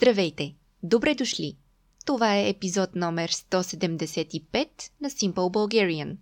Здравейте! 0.00 0.54
Добре 0.82 1.14
дошли! 1.14 1.56
Това 2.06 2.36
е 2.36 2.48
епизод 2.48 2.94
номер 2.94 3.30
175 3.30 4.68
на 5.00 5.10
Simple 5.10 5.32
Bulgarian, 5.32 6.16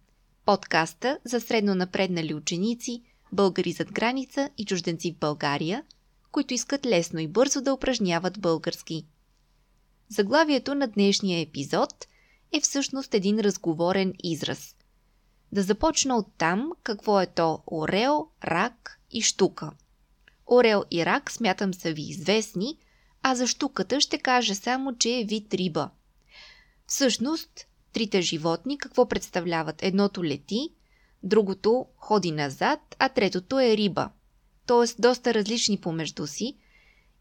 подкаста 0.44 1.18
за 1.24 1.40
средно 1.40 1.74
напреднали 1.74 2.34
ученици, 2.34 3.02
българи 3.32 3.72
зад 3.72 3.92
граница 3.92 4.50
и 4.58 4.64
чужденци 4.64 5.12
в 5.12 5.18
България, 5.18 5.84
които 6.30 6.54
искат 6.54 6.86
лесно 6.86 7.20
и 7.20 7.28
бързо 7.28 7.60
да 7.60 7.74
упражняват 7.74 8.40
български. 8.40 9.06
Заглавието 10.08 10.74
на 10.74 10.88
днешния 10.88 11.40
епизод 11.40 12.06
е 12.52 12.60
всъщност 12.60 13.14
един 13.14 13.40
разговорен 13.40 14.14
израз. 14.22 14.76
Да 15.52 15.62
започна 15.62 16.16
от 16.16 16.26
там 16.38 16.72
какво 16.82 17.20
е 17.20 17.26
то 17.26 17.62
орел, 17.72 18.26
рак 18.44 19.00
и 19.10 19.22
штука. 19.22 19.72
Орел 20.46 20.84
и 20.90 21.06
рак 21.06 21.30
смятам 21.30 21.74
са 21.74 21.92
ви 21.92 22.02
известни– 22.02 22.78
а 23.22 23.34
за 23.34 23.46
штуката 23.46 24.00
ще 24.00 24.18
кажа 24.18 24.54
само, 24.54 24.96
че 24.96 25.18
е 25.18 25.24
вид 25.24 25.54
риба. 25.54 25.90
Всъщност, 26.86 27.66
трите 27.92 28.22
животни 28.22 28.78
какво 28.78 29.08
представляват? 29.08 29.82
Едното 29.82 30.24
лети, 30.24 30.68
другото 31.22 31.86
ходи 31.96 32.30
назад, 32.30 32.80
а 32.98 33.08
третото 33.08 33.60
е 33.60 33.76
риба. 33.76 34.10
Тоест, 34.66 35.00
доста 35.00 35.34
различни 35.34 35.80
помежду 35.80 36.26
си. 36.26 36.56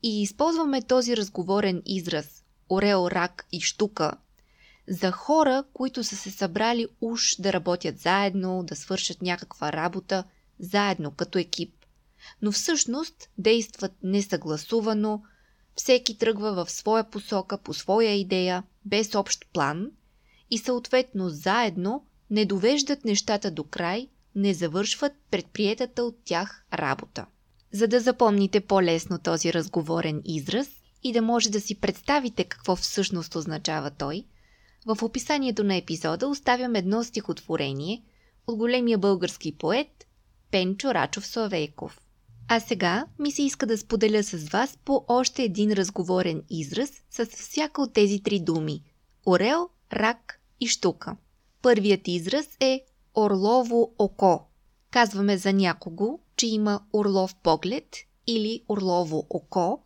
И 0.03 0.21
използваме 0.21 0.81
този 0.81 1.17
разговорен 1.17 1.81
израз 1.85 2.43
орел, 2.69 3.07
рак 3.11 3.47
и 3.51 3.61
штука 3.61 4.11
за 4.87 5.11
хора, 5.11 5.63
които 5.73 6.03
са 6.03 6.15
се 6.15 6.31
събрали 6.31 6.87
уж 7.01 7.35
да 7.39 7.53
работят 7.53 7.99
заедно, 7.99 8.63
да 8.63 8.75
свършат 8.75 9.21
някаква 9.21 9.73
работа, 9.73 10.23
заедно 10.59 11.11
като 11.11 11.39
екип. 11.39 11.73
Но 12.41 12.51
всъщност 12.51 13.29
действат 13.37 13.93
несъгласувано, 14.03 15.23
всеки 15.77 16.17
тръгва 16.17 16.65
в 16.65 16.71
своя 16.71 17.03
посока, 17.03 17.57
по 17.57 17.73
своя 17.73 18.11
идея, 18.11 18.63
без 18.85 19.15
общ 19.15 19.47
план 19.53 19.91
и 20.51 20.57
съответно 20.57 21.29
заедно 21.29 22.05
не 22.29 22.45
довеждат 22.45 23.05
нещата 23.05 23.51
до 23.51 23.63
край, 23.63 24.07
не 24.35 24.53
завършват 24.53 25.13
предприетата 25.31 26.03
от 26.03 26.17
тях 26.25 26.65
работа. 26.73 27.25
За 27.71 27.87
да 27.87 27.99
запомните 27.99 28.59
по-лесно 28.59 29.19
този 29.19 29.53
разговорен 29.53 30.21
израз 30.25 30.67
и 31.03 31.13
да 31.13 31.21
може 31.21 31.49
да 31.49 31.61
си 31.61 31.79
представите 31.79 32.43
какво 32.43 32.75
всъщност 32.75 33.35
означава 33.35 33.91
той, 33.91 34.25
в 34.85 35.03
описанието 35.03 35.63
на 35.63 35.75
епизода 35.75 36.27
оставям 36.27 36.75
едно 36.75 37.03
стихотворение 37.03 38.03
от 38.47 38.57
големия 38.57 38.97
български 38.97 39.57
поет 39.57 40.07
Пенчо 40.51 40.93
Рачов 40.93 41.27
Славейков– 41.27 42.01
а 42.47 42.59
сега 42.59 43.05
ми 43.19 43.31
се 43.31 43.41
иска 43.41 43.65
да 43.65 43.77
споделя 43.77 44.23
с 44.23 44.49
вас 44.49 44.77
по 44.85 45.05
още 45.07 45.43
един 45.43 45.73
разговорен 45.73 46.43
израз 46.49 46.91
с 47.11 47.25
всяка 47.25 47.81
от 47.81 47.93
тези 47.93 48.23
три 48.23 48.39
думи– 48.39 48.83
орел, 49.25 49.69
рак 49.93 50.41
и 50.59 50.67
штука. 50.67 51.15
Първият 51.61 52.07
израз 52.07 52.47
е 52.59 52.85
орлово 53.15 53.91
око. 53.99 54.47
Казваме 54.91 55.37
за 55.37 55.53
някого, 55.53 56.19
че 56.35 56.47
има 56.47 56.81
орлов 56.93 57.35
поглед 57.35 57.95
или 58.27 58.63
орлово 58.69 59.27
око, 59.29 59.79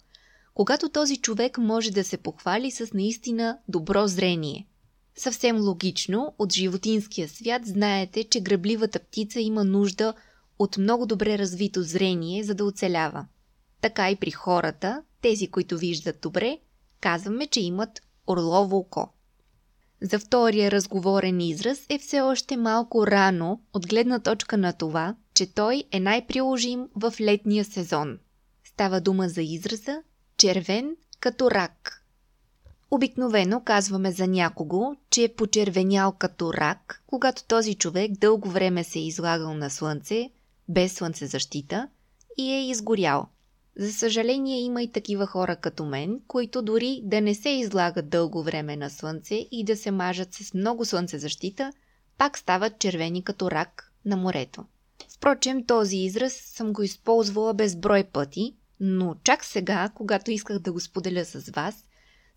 когато 0.54 0.90
този 0.90 1.18
човек 1.18 1.58
може 1.58 1.92
да 1.92 2.04
се 2.04 2.18
похвали 2.18 2.72
с 2.72 2.94
наистина 2.94 3.58
добро 3.68 4.08
зрение. 4.08 4.68
Съвсем 5.16 5.62
логично, 5.62 6.34
от 6.40 6.54
животинския 6.54 7.30
свят 7.30 7.62
знаете, 7.66 8.24
че 8.24 8.42
грабливата 8.42 9.00
птица 9.00 9.40
има 9.40 9.64
нужда– 9.64 10.14
от 10.64 10.78
много 10.78 11.06
добре 11.06 11.38
развито 11.38 11.84
зрение, 11.84 12.44
за 12.44 12.56
да 12.56 12.66
оцелява. 12.66 13.26
Така 13.82 14.12
и 14.12 14.16
при 14.16 14.32
хората, 14.32 15.04
тези, 15.22 15.48
които 15.48 15.78
виждат 15.78 16.22
добре, 16.22 16.58
казваме, 17.00 17.48
че 17.48 17.62
имат 17.62 18.02
орлово 18.28 18.78
око. 18.78 19.10
За 20.02 20.20
втория 20.20 20.72
разговорен 20.72 21.42
израз 21.42 21.86
е 21.90 22.00
все 22.00 22.22
още 22.22 22.58
малко 22.58 23.08
рано 23.08 23.62
от 23.74 23.88
гледна 23.88 24.20
точка 24.20 24.58
на 24.58 24.74
това, 24.74 25.16
че 25.34 25.54
той 25.54 25.84
е 25.92 26.00
най-приложим 26.00 26.88
в 26.96 27.14
летния 27.22 27.66
сезон. 27.66 28.20
Става 28.64 29.02
дума 29.02 29.30
за 29.30 29.42
израза 29.42 30.02
червен 30.38 30.96
като 31.20 31.52
рак. 31.52 32.06
Обикновено 32.92 33.62
казваме 33.64 34.12
за 34.12 34.28
някого, 34.28 34.96
че 35.10 35.24
е 35.24 35.36
почервенял 35.36 36.12
като 36.12 36.54
рак, 36.54 37.04
когато 37.08 37.48
този 37.48 37.76
човек 37.76 38.12
дълго 38.12 38.50
време 38.50 38.84
се 38.84 39.00
е 39.00 39.08
излагал 39.08 39.54
на 39.54 39.70
слънце, 39.70 40.30
без 40.72 40.94
слънцезащита 40.94 41.88
и 42.38 42.52
е 42.52 42.70
изгорял. 42.70 43.28
За 43.78 43.94
съжаление 43.94 44.60
има 44.60 44.84
и 44.84 44.92
такива 44.92 45.28
хора 45.28 45.56
като 45.56 45.86
мен, 45.86 46.20
които 46.28 46.62
дори 46.62 47.02
да 47.04 47.22
не 47.22 47.36
се 47.36 47.50
излагат 47.50 48.10
дълго 48.10 48.44
време 48.44 48.76
на 48.76 48.90
слънце 48.90 49.48
и 49.52 49.64
да 49.64 49.78
се 49.78 49.92
мажат 49.92 50.34
с 50.34 50.54
много 50.54 50.86
слънцезащита, 50.86 51.74
пак 52.18 52.38
стават 52.38 52.80
червени 52.80 53.24
като 53.24 53.52
рак 53.52 53.94
на 54.06 54.18
морето. 54.18 54.66
Впрочем, 55.16 55.66
този 55.66 55.98
израз 55.98 56.34
съм 56.34 56.74
го 56.74 56.84
използвала 56.84 57.54
безброй 57.54 58.04
пъти, 58.04 58.56
но 58.80 59.16
чак 59.24 59.46
сега, 59.46 59.90
когато 59.96 60.32
исках 60.32 60.60
да 60.60 60.72
го 60.72 60.80
споделя 60.80 61.26
с 61.26 61.50
вас, 61.50 61.86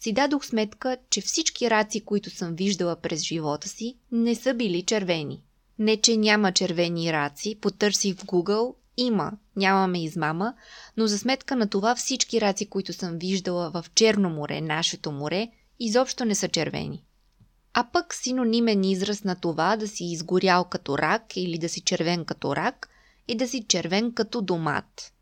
си 0.00 0.12
дадох 0.12 0.46
сметка, 0.46 0.96
че 1.10 1.20
всички 1.20 1.70
раци, 1.70 2.04
които 2.04 2.30
съм 2.30 2.54
виждала 2.54 2.96
през 2.96 3.22
живота 3.22 3.68
си, 3.68 3.96
не 4.12 4.34
са 4.34 4.54
били 4.54 4.82
червени. 4.82 5.42
Не, 5.78 6.00
че 6.00 6.16
няма 6.16 6.52
червени 6.52 7.12
раци, 7.12 7.58
потърсих 7.60 8.16
в 8.16 8.24
Google, 8.24 8.74
има, 8.96 9.32
нямаме 9.56 10.04
измама, 10.04 10.54
но 10.96 11.06
за 11.06 11.18
сметка 11.18 11.56
на 11.56 11.68
това 11.68 11.94
всички 11.94 12.40
раци, 12.40 12.66
които 12.66 12.92
съм 12.92 13.18
виждала 13.18 13.70
в 13.70 13.84
Черно 13.94 14.30
море, 14.30 14.60
нашето 14.60 15.12
море, 15.12 15.48
изобщо 15.80 16.24
не 16.24 16.34
са 16.34 16.48
червени. 16.48 17.04
А 17.74 17.84
пък 17.92 18.14
синонимен 18.14 18.84
израз 18.84 19.24
на 19.24 19.36
това 19.36 19.76
да 19.76 19.88
си 19.88 20.04
изгорял 20.04 20.64
като 20.64 20.98
рак 20.98 21.36
или 21.36 21.58
да 21.58 21.68
си 21.68 21.80
червен 21.80 22.24
като 22.24 22.56
рак 22.56 22.88
и 23.28 23.34
да 23.34 23.48
си 23.48 23.64
червен 23.68 24.12
като 24.12 24.42
домат. 24.42 25.12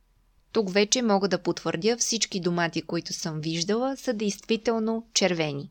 Тук 0.53 0.73
вече 0.73 1.03
мога 1.03 1.29
да 1.29 1.43
потвърдя 1.43 1.97
всички 1.97 2.41
домати, 2.41 2.83
които 2.83 3.13
съм 3.13 3.41
виждала, 3.41 3.97
са 3.97 4.13
действително 4.13 5.07
червени. 5.15 5.71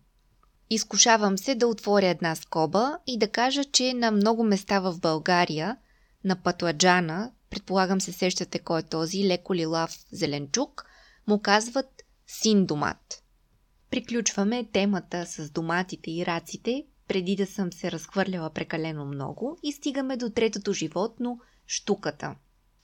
Изкушавам 0.74 1.38
се 1.38 1.56
да 1.56 1.68
отворя 1.68 2.08
една 2.08 2.36
скоба 2.36 2.98
и 3.08 3.18
да 3.18 3.28
кажа, 3.28 3.64
че 3.64 3.94
на 3.94 4.12
много 4.12 4.44
места 4.44 4.80
в 4.80 5.00
България, 5.00 5.78
на 6.24 6.36
патладжана, 6.36 7.32
предполагам 7.50 8.02
се 8.02 8.12
сещате 8.12 8.60
кой 8.60 8.80
е 8.80 8.84
този 8.84 9.28
леко 9.28 9.56
лилав 9.56 9.98
зеленчук, 10.12 10.86
му 11.28 11.40
казват 11.40 12.04
син 12.28 12.66
домат. 12.66 13.24
Приключваме 13.90 14.68
темата 14.74 15.26
с 15.26 15.50
доматите 15.50 16.12
и 16.12 16.26
раците, 16.26 16.86
преди 17.08 17.36
да 17.36 17.46
съм 17.46 17.74
се 17.74 17.92
разхвърляла 17.92 18.50
прекалено 18.50 19.06
много 19.06 19.58
и 19.64 19.72
стигаме 19.72 20.18
до 20.18 20.30
третото 20.30 20.74
животно– 20.74 21.40
штуката. 21.68 22.36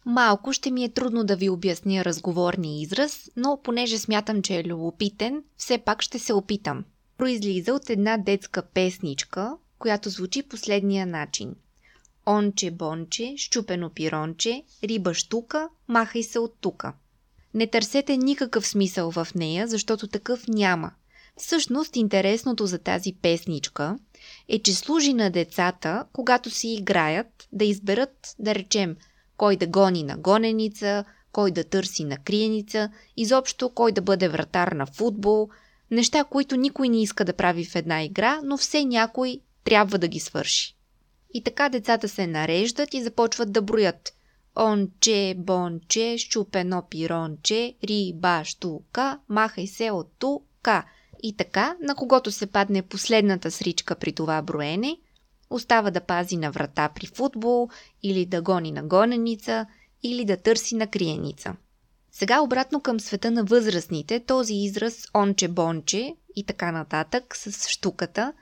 Малко 0.06 0.54
ще 0.54 0.72
ми 0.72 0.84
е 0.84 0.90
трудно 0.90 1.24
да 1.24 1.36
ви 1.36 1.50
обясня 1.50 2.06
разговорния 2.06 2.82
израз, 2.82 3.30
но 3.36 3.60
понеже 3.64 3.98
смятам, 3.98 4.42
че 4.42 4.60
е 4.60 4.64
любопитен, 4.64 5.44
все 5.58 5.78
пак 5.78 6.02
ще 6.02 6.20
се 6.20 6.34
опитам– 6.34 6.86
произлиза 7.18 7.74
от 7.74 7.90
една 7.90 8.18
детска 8.18 8.62
песничка, 8.62 9.58
която 9.80 10.10
звучи 10.10 10.44
последния 10.44 11.06
начин. 11.06 11.56
Онче, 12.28 12.72
бонче, 12.72 13.34
щупено 13.38 13.90
пиронче, 13.90 14.64
риба 14.84 15.14
штука, 15.14 15.70
махай 15.88 16.24
се 16.24 16.40
от 16.40 16.56
тука. 16.62 16.94
Не 17.54 17.68
търсете 17.68 18.18
никакъв 18.18 18.68
смисъл 18.68 19.12
в 19.12 19.28
нея, 19.36 19.68
защото 19.68 20.08
такъв 20.08 20.48
няма. 20.48 20.92
Всъщност 21.38 21.96
интересното 21.96 22.66
за 22.66 22.80
тази 22.80 23.14
песничка 23.22 23.98
е, 24.50 24.60
че 24.60 24.74
служи 24.74 25.14
на 25.14 25.30
децата, 25.30 26.06
когато 26.14 26.50
си 26.50 26.74
играят, 26.74 27.48
да 27.52 27.66
изберат, 27.66 28.36
да 28.40 28.56
речем, 28.56 28.96
кой 29.38 29.56
да 29.56 29.68
гони 29.68 30.04
на 30.04 30.18
гоненица, 30.18 31.06
кой 31.32 31.52
да 31.52 31.64
търси 31.64 32.04
на 32.04 32.18
криеница, 32.18 32.90
изобщо 33.18 33.70
кой 33.70 33.92
да 33.92 34.02
бъде 34.02 34.30
вратар 34.30 34.72
на 34.72 34.86
футбол– 34.86 35.50
Неща, 35.92 36.24
които 36.24 36.56
никой 36.56 36.90
не 36.90 37.02
иска 37.02 37.26
да 37.26 37.34
прави 37.34 37.66
в 37.66 37.76
една 37.76 38.04
игра, 38.04 38.40
но 38.44 38.58
все 38.58 38.86
някой 38.86 39.40
трябва 39.64 39.98
да 39.98 40.08
ги 40.08 40.20
свърши. 40.20 40.76
И 41.34 41.44
така 41.44 41.70
децата 41.70 42.10
се 42.10 42.28
нареждат 42.28 42.94
и 42.94 43.04
започват 43.04 43.52
да 43.52 43.62
броят. 43.62 44.14
Онче, 44.60 45.36
бонче, 45.38 46.18
щупено 46.18 46.84
пиронче, 46.90 47.76
риба, 47.84 48.42
штука, 48.46 49.20
махай 49.30 49.68
се 49.68 49.92
от 49.92 50.12
тука. 50.20 50.84
И 51.24 51.38
така, 51.38 51.76
на 51.82 51.96
когото 51.96 52.32
се 52.32 52.48
падне 52.48 52.82
последната 52.82 53.52
сричка 53.52 53.96
при 53.96 54.14
това 54.14 54.42
броене, 54.42 54.98
остава 55.50 55.92
да 55.92 56.02
пази 56.02 56.38
на 56.38 56.52
врата 56.52 56.90
при 56.96 57.06
футбол, 57.06 57.70
или 58.04 58.26
да 58.26 58.42
гони 58.42 58.72
на 58.72 58.84
гоненица, 58.84 59.66
или 60.04 60.26
да 60.26 60.38
търси 60.38 60.76
на 60.76 60.88
криеница. 60.88 61.56
Сега 62.20 62.42
обратно 62.42 62.82
към 62.82 63.00
света 63.00 63.32
на 63.32 63.44
възрастните, 63.44 64.20
този 64.20 64.54
израз 64.54 65.08
онче-бонче 65.14 66.16
и 66.36 66.46
така 66.46 66.72
нататък 66.72 67.36
с 67.36 67.70
штуката 67.70 68.34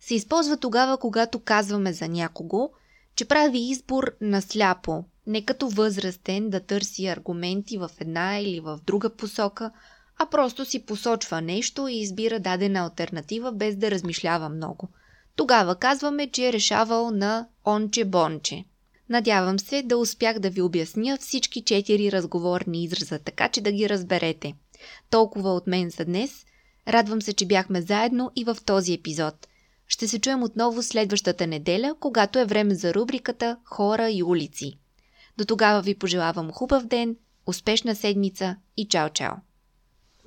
се 0.00 0.14
използва 0.14 0.56
тогава, 0.56 0.98
когато 0.98 1.40
казваме 1.40 1.92
за 1.92 2.08
някого, 2.08 2.70
че 3.14 3.24
прави 3.24 3.58
избор 3.58 4.12
на 4.20 4.42
сляпо, 4.42 5.04
не 5.26 5.44
като 5.44 5.68
възрастен 5.68 6.50
да 6.50 6.60
търси 6.60 7.06
аргументи 7.06 7.78
в 7.78 7.90
една 8.00 8.38
или 8.38 8.60
в 8.60 8.80
друга 8.86 9.10
посока, 9.10 9.70
а 10.18 10.26
просто 10.26 10.64
си 10.64 10.86
посочва 10.86 11.40
нещо 11.40 11.88
и 11.88 12.00
избира 12.00 12.40
дадена 12.40 12.80
альтернатива 12.80 13.52
без 13.52 13.76
да 13.76 13.90
размишлява 13.90 14.48
много. 14.48 14.88
Тогава 15.36 15.74
казваме, 15.74 16.30
че 16.30 16.48
е 16.48 16.52
решавал 16.52 17.10
на 17.10 17.48
онче-бонче. 17.64 18.64
Надявам 19.10 19.58
се 19.58 19.82
да 19.82 19.98
успях 19.98 20.38
да 20.38 20.50
ви 20.50 20.62
обясня 20.62 21.16
всички 21.20 21.62
четири 21.62 22.12
разговорни 22.12 22.84
израза, 22.84 23.18
така 23.18 23.48
че 23.48 23.60
да 23.60 23.72
ги 23.72 23.88
разберете. 23.88 24.54
Толкова 25.10 25.50
от 25.50 25.66
мен 25.66 25.90
за 25.90 26.04
днес. 26.04 26.46
Радвам 26.88 27.22
се, 27.22 27.32
че 27.32 27.46
бяхме 27.46 27.82
заедно 27.82 28.30
и 28.36 28.44
в 28.44 28.56
този 28.66 28.92
епизод. 28.92 29.34
Ще 29.86 30.08
се 30.08 30.20
чуем 30.20 30.42
отново 30.42 30.82
следващата 30.82 31.46
неделя, 31.46 31.94
когато 32.00 32.38
е 32.38 32.44
време 32.44 32.74
за 32.74 32.94
рубриката 32.94 33.56
Хора 33.64 34.10
и 34.10 34.22
улици. 34.22 34.78
До 35.38 35.44
тогава 35.44 35.82
ви 35.82 35.98
пожелавам 35.98 36.50
хубав 36.50 36.86
ден, 36.86 37.16
успешна 37.46 37.94
седмица 37.94 38.56
и 38.76 38.88
чао-чао! 38.88 39.34